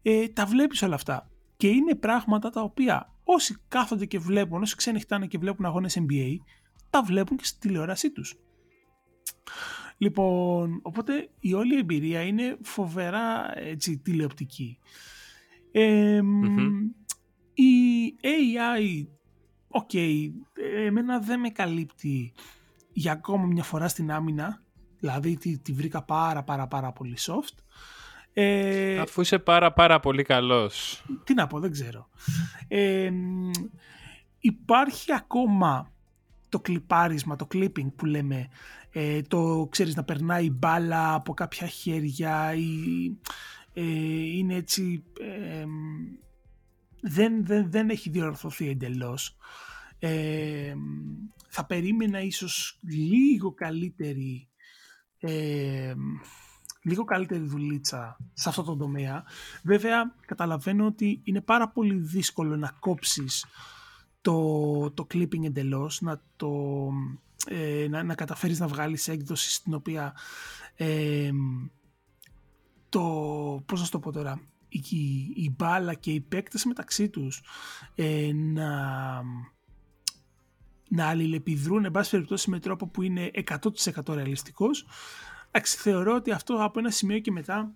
[0.02, 1.30] ε, τα βλέπεις όλα αυτά.
[1.58, 5.98] Και είναι πράγματα τα οποία όσοι κάθονται και βλέπουν, όσοι ξένοι χτάνε και βλέπουν αγώνες
[6.00, 6.36] NBA,
[6.90, 8.36] τα βλέπουν και στη τηλεόρασή τους.
[9.98, 14.80] Λοιπόν, οπότε η όλη εμπειρία είναι φοβερά έτσι, τηλεοπτική.
[17.56, 19.08] Η AI
[19.68, 20.30] OK, okay,
[20.86, 22.34] εμένα δεν με καλύπτει
[22.92, 24.62] για ακόμα μια φορά στην άμυνα,
[25.00, 27.58] δηλαδή τη, τη βρήκα πάρα πάρα πάρα πολύ soft.
[28.34, 31.04] Ε, Αφού είσαι πάρα πάρα πολύ καλός.
[31.24, 32.10] Τι να πω, δεν ξέρω.
[32.68, 33.12] Ε,
[34.40, 35.92] υπάρχει ακόμα
[36.50, 38.48] το κλιπάρισμα, το clipping που λέμε,
[38.92, 43.12] ε, το ξέρεις να περνάει μπάλα από κάποια χέρια ή
[43.74, 43.82] ε,
[44.38, 45.04] είναι έτσι
[47.02, 49.38] δεν, δεν, δεν έχει διορθωθεί εντελώς.
[50.00, 50.74] Ε,
[51.48, 54.50] θα περίμενα ίσως λίγο καλύτερη
[55.20, 55.94] ε,
[56.86, 59.24] λίγο καλύτερη δουλίτσα σε αυτό το τομέα.
[59.64, 63.46] Βέβαια, καταλαβαίνω ότι είναι πάρα πολύ δύσκολο να κόψεις
[64.22, 66.52] το, το clipping εντελώς, να, το,
[67.48, 70.16] ε, να, να καταφέρεις να βγάλεις έκδοση στην οποία
[70.76, 71.32] ε,
[72.90, 73.02] το,
[73.66, 74.42] πώς να το πω τώρα,
[74.76, 77.42] η, η μπάλα και οι παίκτες μεταξύ τους
[77.96, 78.72] ε, να,
[80.90, 83.32] να αλληλεπιδρούν εν πάση περιπτώσει με τρόπο που είναι
[83.94, 84.86] 100% ρεαλιστικός.
[85.48, 87.74] Εντάξει, θεωρώ ότι αυτό από ένα σημείο και μετά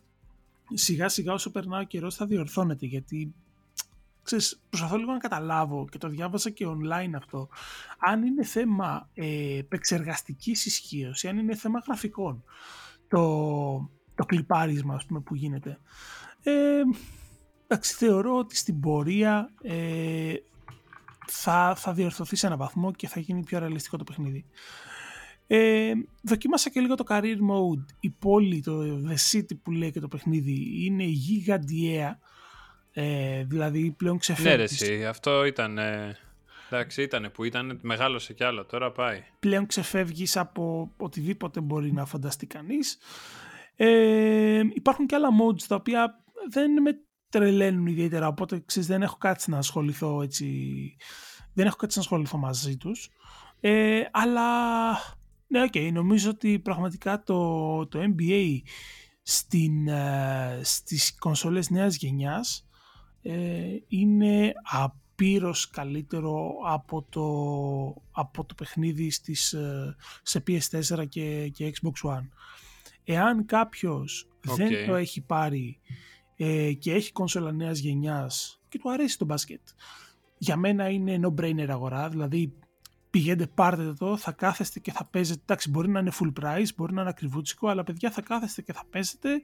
[0.73, 3.33] σιγά σιγά όσο περνά ο καιρός θα διορθώνεται γιατί
[4.21, 7.49] ξέρεις, προσπαθώ λίγο να καταλάβω και το διάβασα και online αυτό.
[7.99, 12.43] Αν είναι θέμα ε, επεξεργαστικής ισχύως ή αν είναι θέμα γραφικών
[13.07, 15.79] το, το κλιπάρισμα ας πούμε, που γίνεται
[16.43, 16.81] ε,
[17.67, 20.33] εντάξει, θεωρώ ότι στην πορεία ε,
[21.27, 24.45] θα, θα διορθωθεί σε έναν βαθμό και θα γίνει πιο ρεαλιστικό το παιχνίδι.
[25.47, 27.85] Ε, δοκίμασα και λίγο το career mode.
[27.99, 32.19] Η πόλη, το The City που λέει και το παιχνίδι είναι γιγαντιαία.
[32.91, 34.81] Ε, δηλαδή πλέον ξεφεύγεις.
[34.81, 35.77] Ναι ρε αυτό ήταν...
[35.77, 36.17] Ε,
[36.69, 39.23] εντάξει ήταν που ήταν, μεγάλωσε κι άλλο, τώρα πάει.
[39.39, 42.97] Πλέον ξεφεύγεις από οτιδήποτε μπορεί να φανταστεί κανείς.
[43.75, 46.91] Ε, υπάρχουν και άλλα modes τα οποία δεν με
[47.29, 50.47] τρελαίνουν ιδιαίτερα, οπότε ξέρεις, δεν έχω κάτι να ασχοληθώ έτσι,
[51.53, 53.09] δεν έχω κάτι να ασχοληθώ μαζί τους.
[53.59, 54.91] Ε, αλλά,
[55.47, 58.57] ναι, okay, νομίζω ότι πραγματικά το, το NBA
[59.21, 62.67] στην, ε, στις κονσόλες νέας γενιάς
[63.21, 71.73] ε, είναι απείρως καλύτερο από το, από το παιχνίδι στις, ε, σε PS4 και, και
[71.81, 72.27] Xbox One.
[73.03, 75.79] Εάν κάποιος δεν το έχει πάρει
[76.41, 79.61] ε, και έχει κόνσολα νέας γενιάς και του αρέσει το μπάσκετ.
[80.37, 82.53] Για μένα είναι no-brainer αγορά, δηλαδή
[83.09, 86.93] πηγαίνετε πάρτε το, θα κάθεστε και θα παίζετε, εντάξει μπορεί να είναι full price, μπορεί
[86.93, 89.41] να είναι ακριβούτσικο, αλλά παιδιά θα κάθεστε και θα παίζετε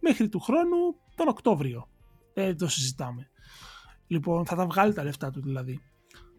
[0.00, 0.76] μέχρι του χρόνου
[1.14, 1.88] τον Οκτώβριο.
[2.34, 3.30] Δεν το συζητάμε.
[4.06, 5.80] Λοιπόν, θα τα βγάλει τα λεφτά του δηλαδή.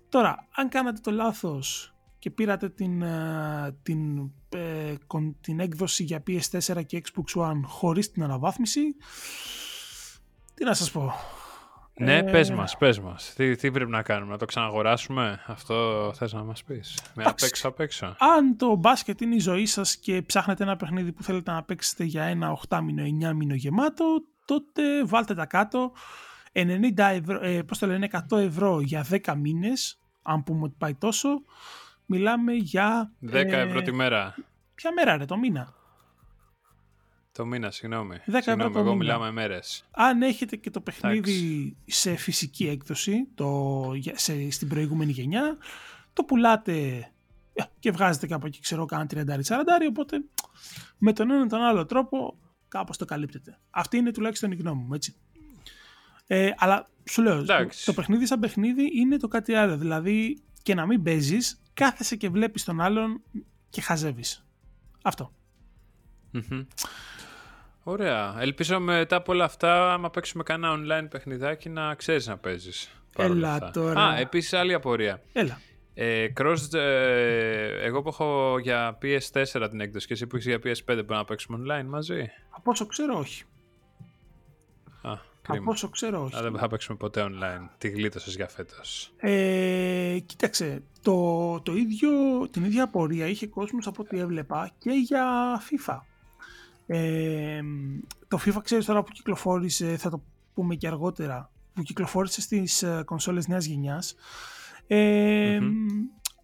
[0.10, 4.96] Τώρα, αν κάνατε το λάθος και πήρατε την, ε, την, ε,
[5.42, 8.82] την έκδοση για PS4 και Xbox One χωρίς την αναβάθμιση,
[10.60, 11.14] τι να σας πω.
[11.94, 12.22] Ναι, ε...
[12.22, 13.34] πες μας, πες μας.
[13.36, 17.00] Τι, τι πρέπει να κάνουμε, να το ξαναγοράσουμε, αυτό θες να μας πεις.
[17.14, 18.16] Με απ' έξω απ' έξω.
[18.20, 22.04] Αν το μπάσκετ είναι η ζωή σας και ψάχνετε ένα παιχνίδι που θέλετε να παίξετε
[22.04, 24.06] για ένα 8 μήνο, 9 μήνο γεμάτο,
[24.46, 25.92] τότε βάλτε τα κάτω.
[26.54, 30.96] 90 ευρώ, ε, πώς το λένε, 100 ευρώ για 10 μήνες, αν πούμε ότι πάει
[30.96, 31.30] τόσο,
[32.06, 33.12] μιλάμε για...
[33.32, 34.36] 10 ε, ευρώ τη μέρα.
[34.76, 35.74] Ποια μέρα ρε, το μήνα.
[37.32, 38.16] Το μήνα, συγγνώμη.
[38.26, 39.86] 10 συγγνώμη, εγώ μιλάω με μέρες.
[39.92, 45.58] Αν έχετε και το παιχνίδι σε φυσική έκδοση, το, σε, στην προηγούμενη γενιά,
[46.14, 46.74] το πουλάτε
[47.54, 49.16] ε, και βγάζετε κάπου εκεί, ξέρω, κάνα 30-40,
[49.90, 50.24] οπότε
[50.98, 53.60] με τον ένα τον άλλο τρόπο κάπως το καλύπτεται.
[53.70, 55.16] Αυτή είναι τουλάχιστον η γνώμη μου, έτσι.
[56.28, 57.86] Ε, αλλά σου λέω, το, Εντάξει.
[57.86, 59.78] το παιχνίδι σαν παιχνίδι είναι το κάτι άλλο.
[59.78, 63.22] Δηλαδή και να μην παίζεις, κάθεσαι και βλέπεις τον άλλον
[63.70, 64.46] και χαζεύεις.
[65.04, 65.34] Αυτό.
[66.32, 66.66] Μμμ.
[67.84, 68.36] Ωραία.
[68.40, 72.90] Ελπίζω μετά από όλα αυτά, άμα παίξουμε κανένα online παιχνιδάκι, να ξέρεις να παίζεις.
[73.18, 74.02] Έλα τώρα.
[74.06, 75.22] Α, επίσης άλλη απορία.
[75.34, 75.62] Έλα.
[75.94, 80.58] Ε, cross, ε, εγώ που έχω για PS4 την έκδοση και εσύ που έχεις για
[80.58, 83.44] PS5 μπορούμε να παίξουμε online μαζί; Από όσο ξέρω, όχι.
[85.02, 85.72] Α, Από κρίμα.
[85.72, 86.36] όσο ξέρω, όχι.
[86.36, 87.70] Α, δεν θα παίξουμε ποτέ online.
[87.78, 89.12] Τι γλίτωσες για φέτος.
[89.18, 92.10] Ε, κοίταξε, το, το ίδιο,
[92.52, 95.26] την ίδια απορία είχε κόσμος από ό,τι έβλεπα και για
[95.70, 95.98] FIFA.
[96.92, 97.62] Ε,
[98.28, 100.24] το FIFA ξέρεις τώρα που κυκλοφόρησε, θα το
[100.54, 104.16] πούμε και αργότερα, που κυκλοφόρησε στις ε, κονσόλες νέας γενιάς.
[104.88, 105.60] Ε,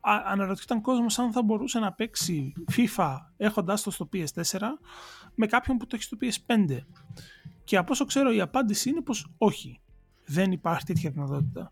[0.01, 4.59] α- αναρωτιόταν κόσμος αν θα μπορούσε να παίξει FIFA έχοντάς το στο PS4
[5.35, 6.77] με κάποιον που το έχει στο PS5.
[7.63, 9.79] Και από όσο ξέρω η απάντηση είναι πως όχι.
[10.25, 11.71] Δεν υπάρχει τέτοια δυνατότητα.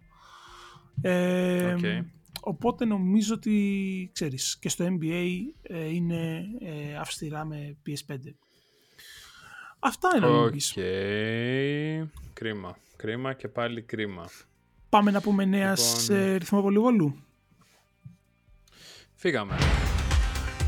[1.02, 1.80] Ε, Οκ.
[2.42, 5.26] Οπότε νομίζω ότι, ξέρεις, και στο NBA
[5.62, 8.18] ε, είναι ε, αυστηρά με PS5.
[9.86, 10.32] Αυτά είναι Οκ.
[10.32, 10.82] νομίζω.
[12.34, 12.78] Κρίμα.
[12.96, 14.30] Κρίμα και πάλι κρίμα.
[14.90, 16.00] Πάμε να πούμε νέα Λοιπόν.
[16.00, 17.16] σε ρυθμό πολυβόλου.
[19.16, 19.56] Φύγαμε.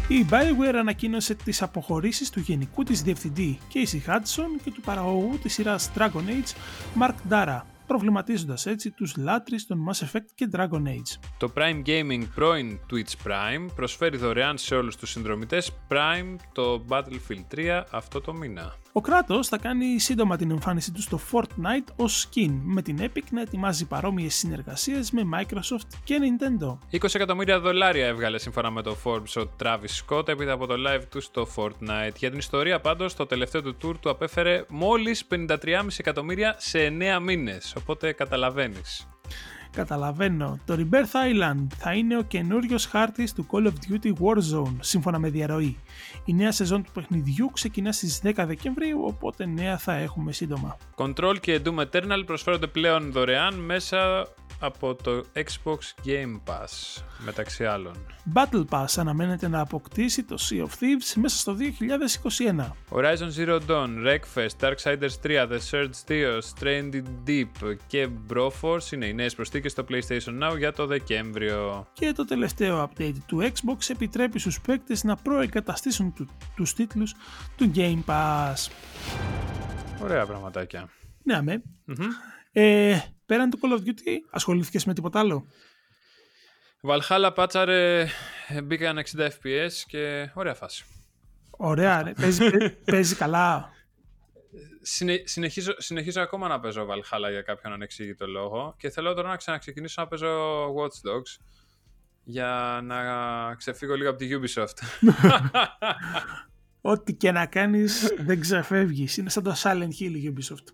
[0.08, 5.54] Η BioWare ανακοίνωσε τις αποχωρήσεις του γενικού της διευθυντή Casey Hudson και του παραγωγού της
[5.54, 6.54] σειράς Dragon Age
[7.02, 11.20] Mark Dara, προβληματίζοντας έτσι τους λάτρεις των Mass Effect και Dragon Age.
[11.38, 17.46] Το Prime Gaming πρώην Twitch Prime προσφέρει δωρεάν σε όλους τους συνδρομητές Prime το Battlefield
[17.56, 18.76] 3 αυτό το μήνα.
[18.98, 23.24] Ο Κράτος θα κάνει σύντομα την εμφάνισή του στο Fortnite ως skin, με την Epic
[23.32, 26.78] να ετοιμάζει παρόμοιες συνεργασίες με Microsoft και Nintendo.
[26.92, 31.04] 20 εκατομμύρια δολάρια έβγαλε σύμφωνα με το Forbes ο Travis Scott έπειτα από το live
[31.10, 32.16] του στο Fortnite.
[32.18, 37.20] Για την ιστορία πάντως, το τελευταίο του tour του απέφερε μόλις 53,5 εκατομμύρια σε 9
[37.20, 37.76] μήνες.
[37.78, 39.08] Οπότε καταλαβαίνεις.
[39.76, 40.60] Καταλαβαίνω.
[40.66, 45.30] Το Rebirth Island θα είναι ο καινούριος χάρτης του Call of Duty Warzone, σύμφωνα με
[45.30, 45.78] διαρροή.
[46.26, 50.78] Η νέα σεζόν του παιχνιδιού ξεκινά στις 10 Δεκεμβρίου, οπότε νέα θα έχουμε σύντομα.
[50.96, 54.28] Control και Doom Eternal προσφέρονται πλέον δωρεάν μέσα
[54.60, 57.94] από το Xbox Game Pass, μεταξύ άλλων.
[58.34, 62.72] Battle Pass αναμένεται να αποκτήσει το Sea of Thieves μέσα στο 2021.
[62.90, 69.14] Horizon Zero Dawn, Wreckfest, Darksiders 3, The Surge 2, Stranded Deep και Broforce είναι οι
[69.14, 71.88] νέες προσθήκες στο PlayStation Now για το Δεκέμβριο.
[71.94, 77.14] Και το τελευταίο update του Xbox επιτρέπει στους παίκτες να προεγκαταστήσουν του, τους τίτλους
[77.56, 78.72] του Game Pass.
[80.02, 80.90] Ωραία πραγματάκια.
[81.24, 81.62] Ναι, αμέ.
[81.86, 82.08] Μμμ.
[82.58, 85.46] Ε, πέραν του Call of Duty, ασχολήθηκες με τίποτα άλλο;
[86.82, 88.08] Valhalla πάτσαρε,
[88.48, 90.86] ε, μπήκαν 60 FPS και ωραία φάση.
[91.50, 92.14] Ωραία, ρε.
[92.14, 93.70] παίζει, παί- παίζει καλά.
[94.82, 99.36] Συνε, συνεχίζω, συνεχίζω ακόμα να παίζω Valhalla για κάποιον ανεξήγητο λόγο και θέλω τώρα να
[99.36, 101.44] ξαναξεκινήσω να παίζω Watch Dogs
[102.24, 102.98] για να
[103.56, 104.78] ξεφύγω λίγο από τη Ubisoft.
[106.92, 109.18] Ό,τι και να κάνεις δεν ξεφεύγεις.
[109.18, 110.74] Είναι σαν το Silent Hill η Ubisoft.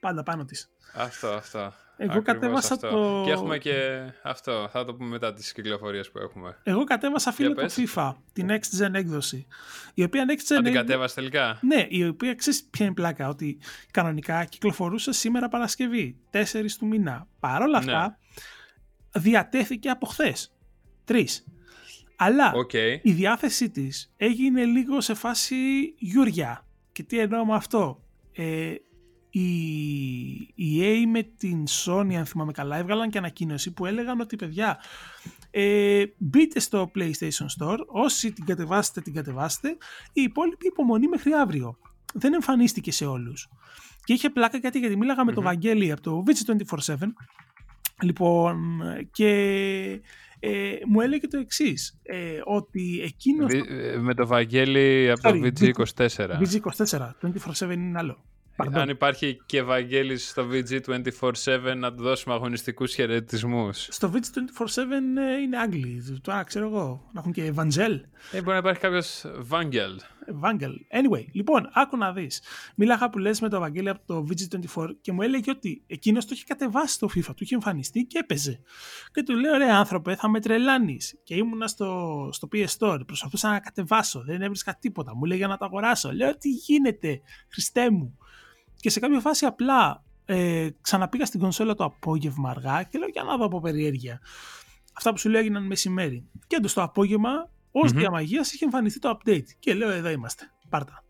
[0.00, 0.70] Πάντα πάνω της.
[0.94, 1.58] αυτό, αυτό.
[1.96, 2.88] Εγώ Ακριβώς κατέβασα αυτό.
[2.90, 6.56] το- Και έχουμε και αυτό, θα το πούμε μετά τις κυκλοφορίες που έχουμε.
[6.62, 7.78] Εγώ κατέβασα φίλε το πες.
[7.94, 9.46] FIFA, την Next Gen έκδοση.
[9.94, 12.92] Η οποία Next Gen Αν την έκδο- κατέβασε τελικά; Ναι, η οποία ξέρεις ποια είναι
[12.92, 13.58] η πλάκα, ότι
[13.90, 17.26] κανονικά κυκλοφορούσε σήμερα Παρασκευή, 4 του μήνα.
[17.40, 17.92] Παρ' όλα Ναι.
[17.92, 18.18] αυτά,
[19.12, 20.52] διατέθηκε από χθες.
[21.04, 21.44] Τρεις.
[22.16, 22.72] Αλλά Οκ.
[22.72, 25.56] η διάθεσή της έγινε λίγο σε φάση
[25.98, 26.66] γιουριά.
[26.92, 28.74] Και τι εννοώ με αυτό; Ε,
[29.30, 29.40] η,
[30.54, 34.78] η EA με την Sony, αν θυμάμαι καλά, έβγαλαν και ανακοίνωση που έλεγαν ότι παιδιά,
[35.50, 39.68] ε, μπείτε στο PlayStation Store, όσοι την κατεβάσετε, την κατεβάσετε,
[40.12, 41.78] η υπόλοιπη υπομονή μέχρι αύριο.
[42.14, 43.48] Δεν εμφανίστηκε σε όλους.
[44.04, 46.94] Και είχε πλάκα κάτι γιατί μίλαγα με τον Βαγγέλη από το VG247
[48.02, 48.80] Λοιπόν,
[49.12, 49.28] και
[50.40, 52.00] ε, μου έλεγε το εξής.
[52.02, 53.52] Ε, ότι εκείνος.
[53.52, 56.26] Βι- ε, Με το Βαγγέλη από το Sorry, VG24.
[56.40, 57.10] VG24,
[57.68, 58.24] 24-7 είναι άλλο.
[58.64, 58.78] Pardon.
[58.78, 63.86] Αν υπάρχει και Βαγγέλης στο VG24-7 να του δώσουμε αγωνιστικούς χαιρετισμούς.
[63.90, 64.82] Στο VG24-7
[65.18, 66.18] ε, είναι Άγγλοι.
[66.22, 67.10] Τώρα ξέρω εγώ.
[67.12, 68.00] Να έχουν και Ευαντζέλ.
[68.32, 70.00] Ε, μπορεί να υπάρχει κάποιος Βάγγελ.
[70.30, 70.72] Evangel.
[70.98, 72.42] Anyway, λοιπόν, άκου να δεις.
[72.74, 76.30] Μίλαγα που λες με τον Βαγγέλη από το VG24 και μου έλεγε ότι εκείνος το
[76.34, 78.60] είχε κατεβάσει το FIFA, του είχε εμφανιστεί και έπαιζε.
[79.12, 81.20] Και του λέω, ρε άνθρωπε, θα με τρελάνεις.
[81.22, 85.16] Και ήμουνα στο, στο PS Store, προσπαθούσα να κατεβάσω, δεν έβρισκα τίποτα.
[85.16, 86.12] Μου λέει για να το αγοράσω.
[86.12, 88.18] Λέω, τι γίνεται, Χριστέ μου.
[88.80, 93.22] Και σε κάποια φάση απλά ε, ξαναπήγα στην κονσόλα το απόγευμα αργά και λέω, για
[93.22, 94.20] να δω από περιέργεια.
[94.92, 96.28] Αυτά που σου λέω έγιναν μεσημέρι.
[96.46, 97.30] Και όντως το απόγευμα,
[97.70, 97.98] ως Μμμ.
[97.98, 99.44] διαμαγείας, είχε εμφανιστεί το update.
[99.58, 100.44] Και λέω, εδώ είμαστε.
[100.68, 101.04] Πάρτα.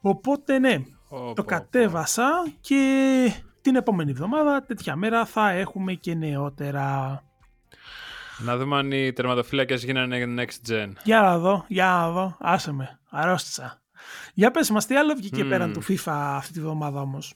[0.00, 1.48] Οπότε ναι, Πω, πω, το πω.
[1.48, 2.28] κατέβασα
[2.60, 7.20] και την επόμενη εβδομάδα, τέτοια μέρα, θα έχουμε και νεότερα.
[8.38, 10.92] Να δούμε αν οι τερματοφύλακες γίνανε next gen.
[11.04, 12.36] Για να δω, για να δω.
[12.40, 13.80] Άσε με, αρρώστησα.
[14.34, 15.48] Για πες μας, τι άλλο βγήκε Mm.
[15.48, 17.34] πέραν του FIFA αυτή τη βδομάδα όμως.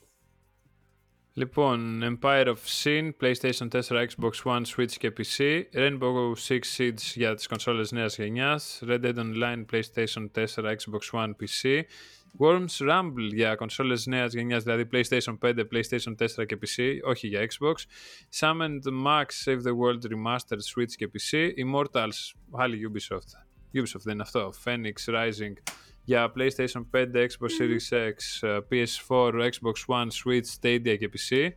[1.32, 7.34] Λοιπόν, Empire of Sin, PlayStation 4, Xbox One, Switch και PC, Rainbow Six Siege για
[7.34, 11.82] τις κονσόλες νέας γενιάς, Red Dead Online, PlayStation 4, Xbox One, PC,
[12.38, 17.46] Worms Rumble για κονσόλες νέας γενιάς, δηλαδή PlayStation 5, PlayStation 4 και PC, όχι για
[17.50, 17.74] Xbox,
[18.40, 23.30] Summoned Max, Save the World Remastered, Switch και PC, Immortals, άλλη Ubisoft,
[23.74, 25.52] Ubisoft δεν είναι αυτό, Phoenix Rising
[26.10, 31.48] για PlayStation 5, Xbox Series X, ε, PS4, Xbox One, Switch, Stadia και PC.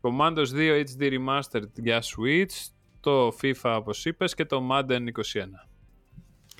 [0.00, 2.70] Commandos 2 HD Remastered για Switch,
[3.00, 5.68] το FIFA όπως είπες και το Madden 21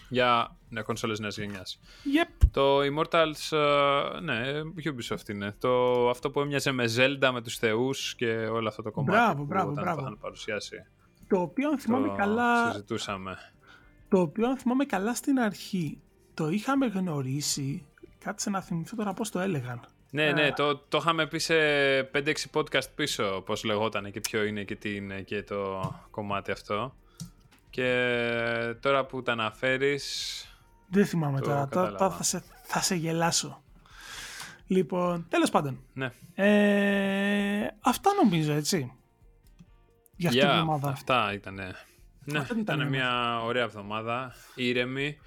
[0.09, 1.81] για ναι, κονσόλες νέας γενιάς.
[2.05, 2.47] Yep.
[2.51, 4.43] Το Immortals, ε, ναι,
[4.85, 5.55] Ubisoft είναι.
[5.59, 9.35] Το, αυτό που έμοιαζε με Zelda, με τους θεούς και όλο αυτό το κομμάτι Μπράβο,
[9.41, 10.01] που μπράβο, όταν μπράβο.
[10.01, 10.87] το είχαν παρουσιάσει.
[11.29, 13.37] Το οποίο αν θυμάμαι το καλά, συζητούσαμε.
[14.09, 16.03] το οποίο αν θυμάμαι καλά στην αρχή,
[16.39, 17.85] το είχαμε γνωρίσει,
[18.19, 19.81] κάτσε να θυμηθώ τώρα πώς το έλεγαν.
[20.11, 21.55] Ναι, ναι, το, το είχαμε πει σε
[22.01, 26.95] 5-6 podcast πίσω πώς λεγόταν και ποιο είναι και τι είναι και το κομμάτι αυτό.
[27.71, 30.43] Και τώρα που τα αναφέρεις...
[30.91, 32.17] Δεν θυμάμαι Το τώρα, τώρα κατάλαβα.
[32.17, 33.63] θα, σε, θα σε γελάσω.
[34.67, 35.81] Λοιπόν, τέλος πάντων.
[35.93, 38.93] Ναι, Ε, αυτά νομίζω, έτσι.
[40.17, 40.89] Για αυτή Για την εβδομάδα.
[40.89, 41.55] αυτά ήταν.
[41.55, 42.85] Ναι, Αυτά ήταν, ήταν ναι.
[42.89, 45.19] μια ωραία εβδομάδα, ήρεμη.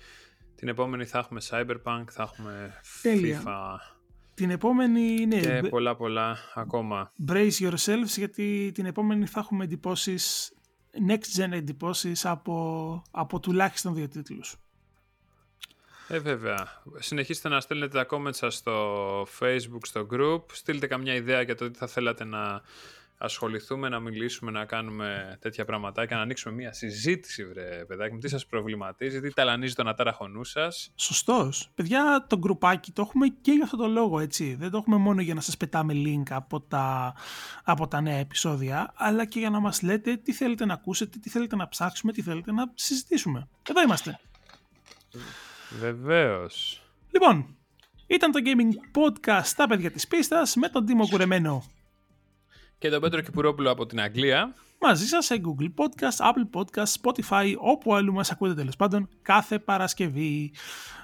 [0.61, 3.41] Την επόμενη θα έχουμε Cyberpunk, θα έχουμε Τέλεια.
[3.45, 3.77] FIFA
[4.33, 7.11] Την επόμενη, ναι, και μπ- πολλά πολλά ακόμα.
[7.27, 10.53] brace yourselves, γιατί την επόμενη θα έχουμε εντυπώσεις,
[11.09, 14.55] next gen εντυπώσεις από, από τουλάχιστον δύο τίτλους.
[16.07, 16.81] Ε, βέβαια.
[16.99, 20.41] Συνεχίστε να στέλνετε τα comments σας στο facebook, στο group.
[20.51, 22.61] Στείλτε καμιά ιδέα για το τι θα θέλατε να
[23.21, 28.19] ασχοληθούμε, να μιλήσουμε, να κάνουμε τέτοια πραγματάκια, να ανοίξουμε μια συζήτηση, βρε παιδάκι μου.
[28.19, 31.69] Τι σας προβληματίζει, τι ταλανίζει τον ατάραχο νου σας; Σωστός.
[31.75, 34.55] Παιδιά, το γκρουπάκι το έχουμε και για αυτό το λόγο, έτσι.
[34.55, 37.15] Δεν το έχουμε μόνο για να σας πετάμε link από τα,
[37.63, 41.29] από τα νέα επεισόδια, αλλά και για να μας λέτε τι θέλετε να ακούσετε, τι
[41.29, 43.47] θέλετε να ψάξουμε, τι θέλετε να συζητήσουμε.
[43.69, 44.19] Εδώ είμαστε.
[45.79, 46.81] Βεβαίως.
[47.11, 47.55] Λοιπόν,
[48.07, 51.63] ήταν το Gaming Podcast στα παιδιά της πίστας με τον Τίμο Κουρεμένο
[52.81, 54.53] Και τον Πέτρο Κυπουρόπουλο από την Αγγλία.
[54.79, 59.59] μαζί σας σε Google Podcast, Apple Podcast, Spotify, όπου αλλού μας ακούτε τέλος πάντων κάθε
[59.59, 60.53] Παρασκευή.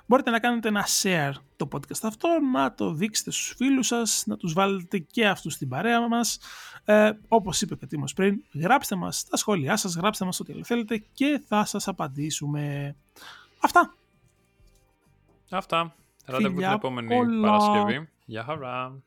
[0.06, 4.38] Μπορείτε να κάνετε ένα share το podcast αυτό, να το δείξετε στους φίλους σας, να
[4.38, 6.40] τους βάλετε και αυτούς στην παρέα μας.
[6.86, 10.54] Ε, όπως είπε και ο Τίμος πριν, γράψτε μας τα σχόλιά σας, γράψτε μας ό,τι
[10.54, 12.96] άλλο θέλετε και θα σας απαντήσουμε.
[13.60, 13.96] Αυτά.
[15.50, 15.96] Αυτά.
[16.26, 17.58] Ραντεβού την Φιλιά επόμενη πολλά.
[17.58, 18.10] Παρασκευή.
[18.26, 19.02] Γεια χαρά.